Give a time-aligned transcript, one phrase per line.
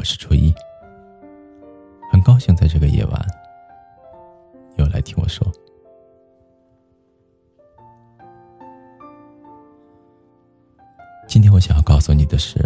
[0.00, 0.50] 我是初一，
[2.10, 3.26] 很高兴在这个夜晚
[4.78, 5.46] 又来听我说。
[11.28, 12.58] 今天我想要告诉你的是，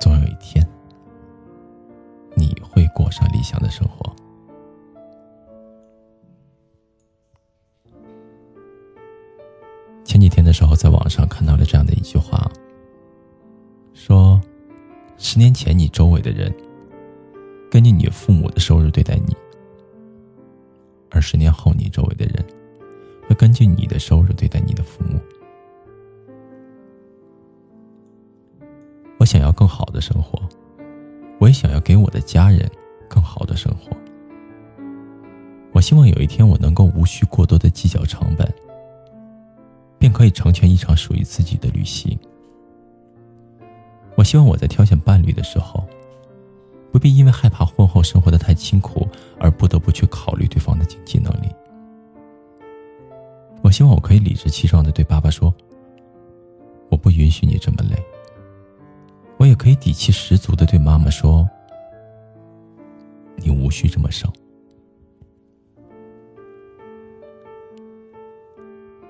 [0.00, 0.66] 总有一天
[2.34, 4.12] 你会过上理想的生活。
[10.04, 12.50] 前几天的时候，在网上看到了这样的一句话，
[15.18, 16.54] 十年前，你周围的人
[17.70, 19.34] 根据你父母的收入对待你；
[21.10, 22.44] 而十年后，你周围的人
[23.26, 25.18] 会根据你的收入对待你的父母。
[29.18, 30.38] 我想要更好的生活，
[31.40, 32.70] 我也想要给我的家人
[33.08, 33.96] 更好的生活。
[35.72, 38.46] 我希望有一天，我能够无需过多的计较成本，
[39.98, 42.18] 便可以成全一场属于自己的旅行。
[44.26, 45.86] 希望我在挑选伴侣的时候，
[46.90, 49.06] 不必因为害怕婚后生活的太辛苦
[49.38, 51.48] 而不得不去考虑对方的经济能力。
[53.62, 55.54] 我希望我可以理直气壮的对爸爸说
[56.90, 57.96] ：“我不允许你这么累。”
[59.38, 61.48] 我也可以底气十足的对妈妈说
[63.36, 64.28] ：“你无需这么生。”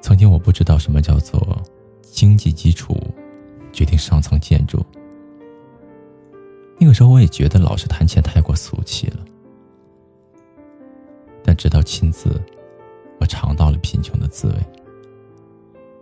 [0.03, 1.57] 曾经我不知道什么叫做
[2.03, 2.95] 经济基础
[3.73, 4.85] 决定上层建筑。
[6.79, 9.19] 那个时候，我也觉得老是谈钱太过俗气了。
[11.43, 12.41] 但直到亲自，
[13.19, 14.55] 我尝到了贫穷的滋味。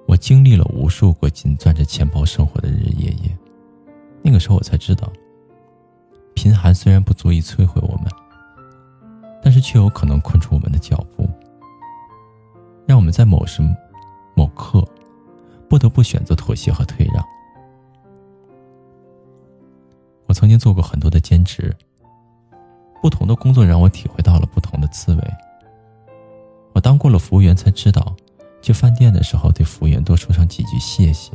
[0.06, 3.36] 我经历了无数个紧攥着钱包生活的日日夜夜，
[4.22, 5.10] 那个时候我才知道，
[6.34, 8.06] 贫寒虽然不足以摧毁我们，
[9.42, 11.28] 但是却有可能困住我们的脚步，
[12.86, 13.62] 让我们在某时、
[14.34, 14.86] 某刻，
[15.68, 17.24] 不得不选择妥协和退让。
[20.44, 21.74] 曾经做过很多的兼职，
[23.00, 25.22] 不同的工作让我体会到了不同的滋味。
[26.74, 28.14] 我当过了服务员，才知道
[28.60, 31.32] 去饭店的时候对服务员多说上几句谢谢；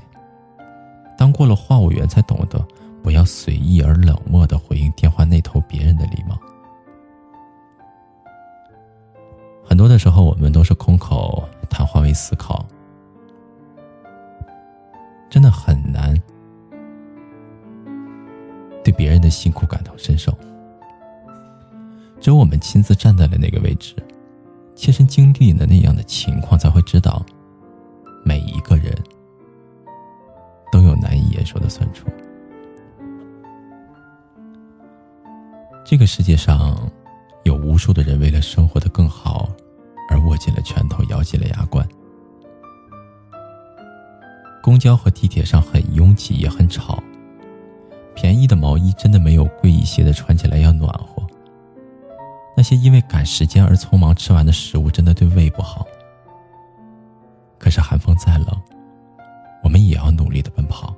[1.17, 2.63] 当过了话务员，才懂得
[3.01, 6.37] 不要随意而冷漠的回应电话那头别人的礼貌。
[9.65, 12.63] 很多的时候，我们都是空口谈换位思考，
[15.31, 16.15] 真的很难。
[18.89, 20.35] 对别人的辛苦感同身受，
[22.19, 23.95] 只有我们亲自站在了那个位置，
[24.75, 27.23] 切身经历了那样的情况，才会知道，
[28.25, 28.91] 每一个人
[30.71, 32.07] 都有难以言说的酸楚。
[35.85, 36.91] 这个世界上，
[37.43, 39.47] 有无数的人为了生活的更好，
[40.09, 41.87] 而握紧了拳头，咬紧了牙关。
[44.63, 46.97] 公交和地铁上很拥挤，也很吵。
[48.19, 51.25] 便宜的毛衣真的没有贵一些的穿起来要暖和。
[52.57, 55.87] 那些因为赶时间而匆忙吃完的食物真的对胃不好。
[57.57, 58.47] 可是寒风再冷，
[59.63, 60.93] 我们也要努力的奔跑。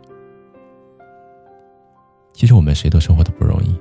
[2.34, 3.80] 其实我们谁都生活的不容易，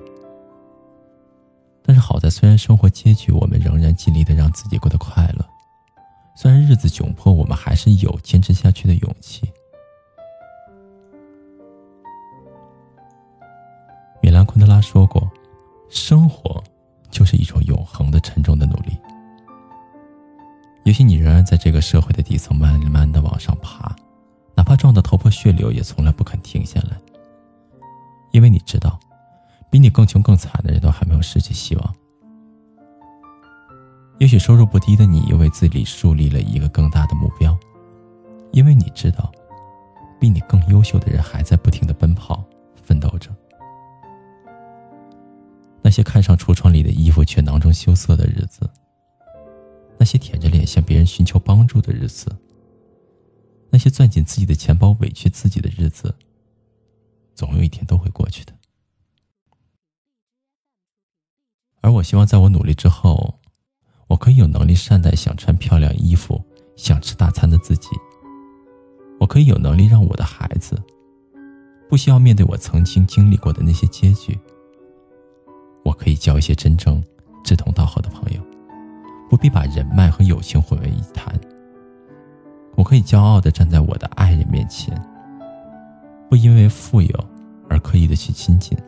[1.83, 5.43] 但是好在虽然生活拮据，我们仍然尽力的让自己过得快乐。
[6.37, 9.51] 虽然日子窘迫，我们还是有坚持下去的勇气。
[14.81, 15.31] 说过
[15.91, 16.63] ：“生活
[17.11, 18.97] 就是一种永恒的、沉重的努力。
[20.85, 23.95] 也许你仍然在这个社会的底层，慢慢的往上爬，
[24.55, 26.99] 哪怕撞得头破血流，也从来不肯停下来。
[28.33, 28.99] 因为你知道，
[29.71, 31.95] 比你更穷更惨的人都还没有失去希望。
[34.19, 37.57] 也许收入不低的你，又为自己树立了一个更大的目标。
[38.53, 39.31] 因为你知道，
[40.19, 42.45] 比你更优秀的人还在不停的奔跑、
[42.83, 43.31] 奋斗着。”
[45.83, 48.69] 那些看上橱窗里的衣服却囊中羞涩的日子，
[49.99, 52.31] 那些舔着脸向别人寻求帮助的日子，
[53.71, 56.15] 那些攥紧自己的钱包委屈自己的日子，
[57.35, 58.53] 总有一天都会过去的。
[61.81, 63.41] 而我希望，在我努力之后，
[64.07, 66.45] 我可以有能力善待想穿漂亮衣服、
[66.77, 67.89] 想吃大餐的自己。
[69.19, 70.77] 我可以有能力让我的孩子，
[71.89, 74.39] 不需要面对我曾经经历过的那些结局。
[75.83, 77.03] 我可以交一些真正
[77.45, 78.41] 志同道合的朋友，
[79.29, 81.35] 不必把人脉和友情混为一谈。
[82.77, 84.95] 我可以骄傲的站在我的爱人面前，
[86.29, 87.29] 不因为富有
[87.69, 88.79] 而刻意的去亲近，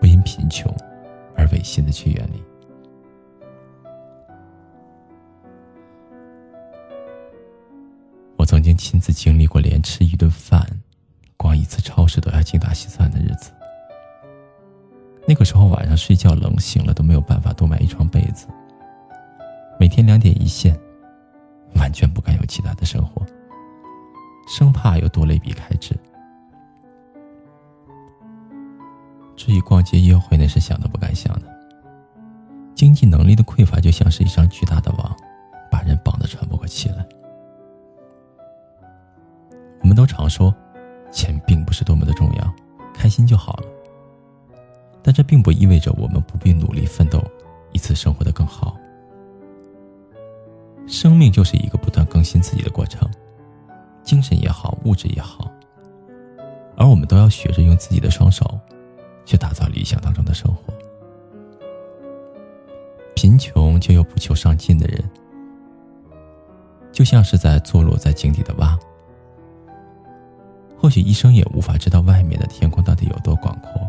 [0.00, 0.74] 不因贫穷
[1.36, 2.42] 而违心的去远离。
[8.36, 10.66] 我曾经亲自经历过连吃一顿饭、
[11.36, 13.52] 逛一次超市都要精打细算的日子。
[15.26, 18.46] 那个时候晚上睡觉冷醒了都没有办法多买一床被子，
[19.78, 20.78] 每天两点一线，
[21.76, 23.24] 完全不敢有其他的生活，
[24.48, 25.96] 生怕又多了一笔开支。
[29.36, 31.42] 至于逛街约会，那是想都不敢想的。
[32.74, 35.16] 经济能力的匮乏就像是一张巨大的网，
[35.70, 37.06] 把人绑得喘不过气来。
[39.80, 40.54] 我们都常说，
[41.10, 42.54] 钱并不是多么的重要，
[42.92, 43.71] 开心就好了。
[45.02, 47.22] 但这并不意味着我们不必努力奋斗，
[47.72, 48.76] 以此生活的更好。
[50.86, 53.08] 生命就是一个不断更新自己的过程，
[54.02, 55.50] 精神也好，物质也好。
[56.76, 58.58] 而我们都要学着用自己的双手，
[59.24, 60.72] 去打造理想当中的生活。
[63.14, 65.02] 贫穷就有不求上进的人，
[66.90, 68.78] 就像是在坐落在井底的蛙。
[70.76, 73.80] 或许一生也无法知道外面的天空到底有多广阔。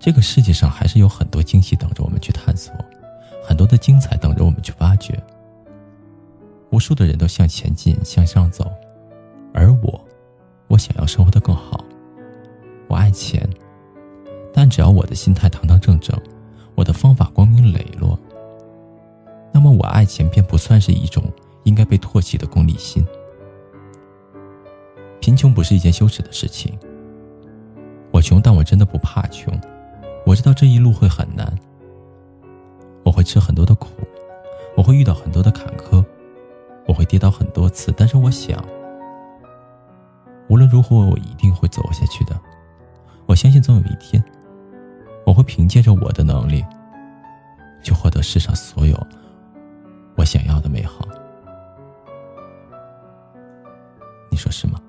[0.00, 2.74] 这个世界上还是有很多惊喜等着我们去探索，
[3.44, 5.22] 很多的精彩等着我们去挖掘。
[6.70, 8.72] 无数的人都向前进，向上走，
[9.52, 10.02] 而我，
[10.68, 11.84] 我想要生活的更好。
[12.88, 13.46] 我爱钱，
[14.54, 16.18] 但只要我的心态堂堂正正，
[16.74, 18.18] 我的方法光明磊落，
[19.52, 21.22] 那么我爱钱便不算是一种
[21.64, 23.04] 应该被唾弃的功利心。
[25.20, 26.72] 贫穷不是一件羞耻的事情。
[28.10, 29.52] 我穷，但我真的不怕穷。
[30.30, 31.52] 我知道这一路会很难，
[33.02, 33.88] 我会吃很多的苦，
[34.76, 36.04] 我会遇到很多的坎坷，
[36.86, 37.92] 我会跌倒很多次。
[37.96, 38.64] 但是我想，
[40.48, 42.40] 无论如何，我一定会走下去的。
[43.26, 44.22] 我相信总有一天，
[45.26, 46.64] 我会凭借着我的能力，
[47.82, 48.96] 去获得世上所有
[50.14, 51.04] 我想要的美好。
[54.30, 54.80] 你说是吗？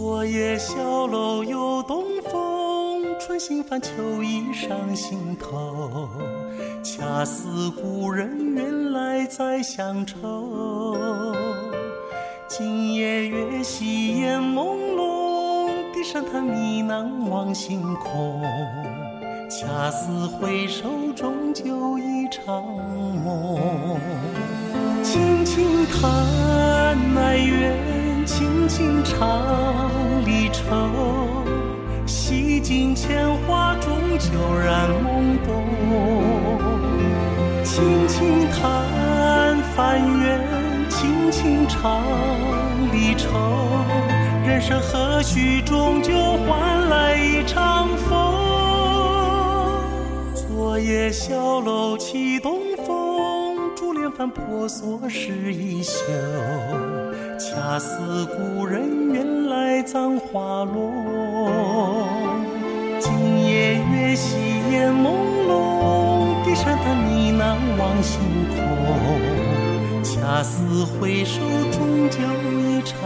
[0.00, 6.08] 昨夜小楼又东风，春心泛秋意上心头。
[6.84, 11.34] 恰似故人远来再乡愁。
[12.46, 18.40] 今夜月稀烟朦胧，低声叹呢喃望星空。
[19.50, 22.64] 恰似回首终究一场
[23.24, 23.98] 梦。
[25.02, 26.06] 轻轻叹
[27.16, 27.97] 哀怨。
[28.78, 30.62] 轻轻唱离愁，
[32.06, 35.64] 洗尽铅华，终究染懵懂。
[37.64, 40.40] 轻轻叹翻缘，
[40.88, 42.00] 轻轻唱
[42.92, 43.28] 离愁。
[44.46, 46.12] 人生何须终究
[46.46, 48.14] 换来一场风？
[50.36, 55.98] 昨夜小楼起东风，珠帘翻婆娑湿衣袖。
[57.38, 62.08] 恰似故人远来葬花落，
[62.98, 64.36] 今夜月稀
[64.72, 65.12] 烟朦
[65.46, 68.18] 胧，低声叹呢喃望星
[68.48, 68.56] 空。
[70.02, 71.40] 恰似回首，
[71.70, 72.18] 终究
[72.58, 72.98] 一场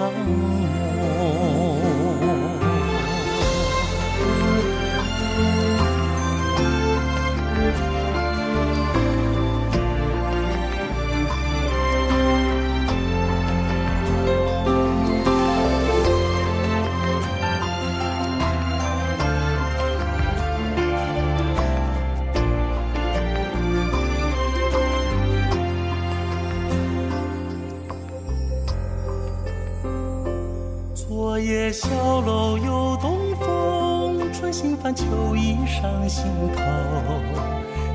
[31.23, 31.89] 昨夜小
[32.23, 36.61] 楼又东风，春心泛秋意上心头。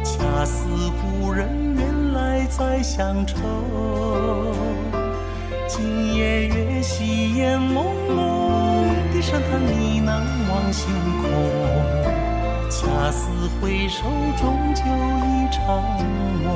[0.01, 0.63] 恰似
[1.01, 3.35] 故人远来再乡愁。
[5.67, 7.83] 今夜月稀烟朦
[8.15, 9.73] 胧，低声叹呢
[10.07, 10.87] 喃望星
[11.21, 11.29] 空。
[12.69, 13.27] 恰似
[13.59, 14.03] 回首，
[14.37, 15.83] 终究一场
[16.45, 16.55] 梦。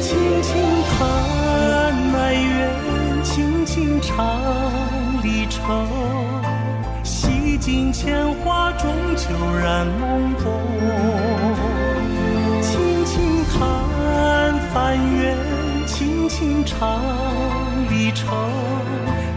[0.00, 0.62] 轻轻
[0.96, 0.98] 叹
[2.22, 4.40] 哀怨，轻轻唱。
[5.24, 5.60] 离愁，
[7.02, 10.52] 洗尽铅华，终究染懵懂。
[12.62, 13.84] 轻轻叹。
[14.76, 15.36] 但愿
[15.86, 17.00] 轻轻唱
[17.88, 18.26] 离愁，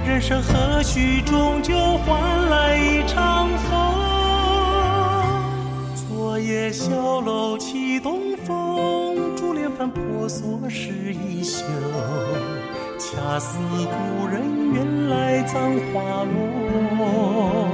[0.06, 3.72] 人生何须终究换来一场风？
[5.96, 11.64] 昨夜小楼起东风，珠帘翻婆娑湿衣袖。
[13.10, 17.70] 恰似故人远来葬花落。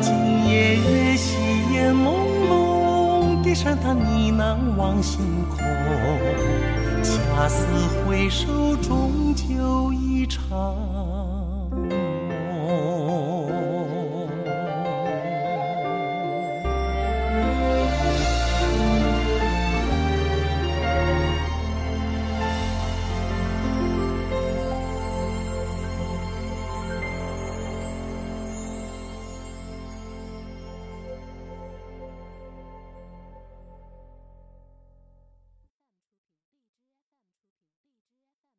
[0.00, 0.10] 今
[0.48, 1.36] 夜月稀
[1.74, 2.14] 烟朦
[2.48, 5.58] 胧，低声他呢喃望星空。
[7.02, 7.66] 恰似
[8.06, 10.97] 回首，终究一场。